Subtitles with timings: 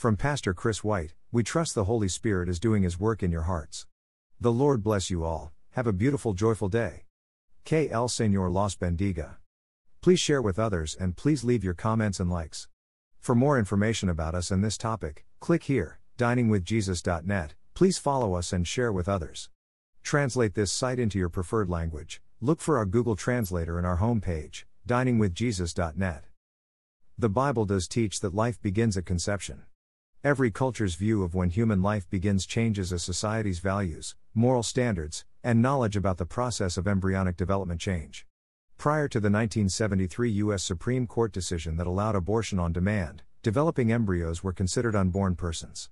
[0.00, 3.42] From Pastor Chris White, we trust the Holy Spirit is doing His work in your
[3.42, 3.84] hearts.
[4.40, 7.04] The Lord bless you all, have a beautiful, joyful day.
[7.66, 9.36] Que el Señor los bendiga.
[10.00, 12.66] Please share with others and please leave your comments and likes.
[13.18, 17.52] For more information about us and this topic, click here, diningwithjesus.net.
[17.74, 19.50] Please follow us and share with others.
[20.02, 22.22] Translate this site into your preferred language.
[22.40, 26.24] Look for our Google Translator in our homepage, diningwithjesus.net.
[27.18, 29.64] The Bible does teach that life begins at conception.
[30.22, 35.62] Every culture's view of when human life begins changes as society's values, moral standards, and
[35.62, 38.26] knowledge about the process of embryonic development change.
[38.76, 40.62] Prior to the 1973 U.S.
[40.62, 45.88] Supreme Court decision that allowed abortion on demand, developing embryos were considered unborn persons.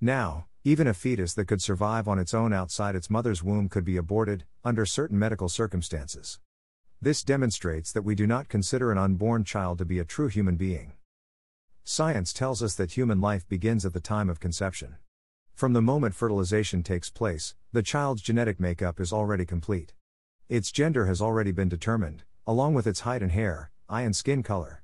[0.00, 3.84] Now, even a fetus that could survive on its own outside its mother's womb could
[3.84, 6.40] be aborted, under certain medical circumstances.
[7.00, 10.56] This demonstrates that we do not consider an unborn child to be a true human
[10.56, 10.94] being.
[11.90, 14.96] Science tells us that human life begins at the time of conception.
[15.54, 19.94] From the moment fertilization takes place, the child's genetic makeup is already complete.
[20.50, 24.42] Its gender has already been determined, along with its height and hair, eye and skin
[24.42, 24.82] color.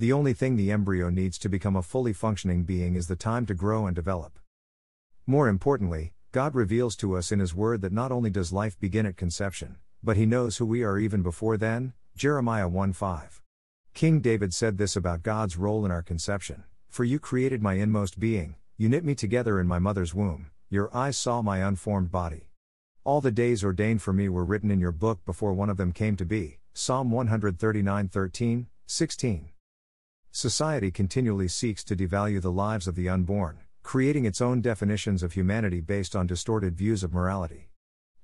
[0.00, 3.46] The only thing the embryo needs to become a fully functioning being is the time
[3.46, 4.40] to grow and develop.
[5.28, 9.06] More importantly, God reveals to us in His Word that not only does life begin
[9.06, 11.92] at conception, but He knows who we are even before then.
[12.16, 13.41] Jeremiah 1 5.
[13.94, 18.18] King David said this about God's role in our conception For you created my inmost
[18.18, 22.48] being, you knit me together in my mother's womb, your eyes saw my unformed body.
[23.04, 25.92] All the days ordained for me were written in your book before one of them
[25.92, 26.58] came to be.
[26.72, 29.50] Psalm 139 13, 16.
[30.30, 35.34] Society continually seeks to devalue the lives of the unborn, creating its own definitions of
[35.34, 37.68] humanity based on distorted views of morality.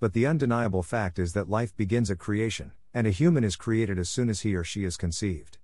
[0.01, 3.99] But the undeniable fact is that life begins at creation, and a human is created
[3.99, 5.58] as soon as he or she is conceived.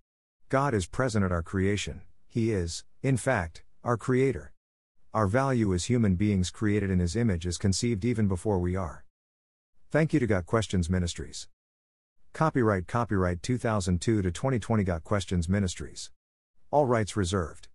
[0.54, 4.52] God is present at our creation, He is, in fact, our Creator.
[5.12, 9.04] Our value as human beings created in His image is conceived even before we are.
[9.90, 11.48] Thank you to Got Questions Ministries.
[12.32, 16.12] Copyright Copyright 2002 to 2020 Got Questions Ministries.
[16.70, 17.66] All rights reserved.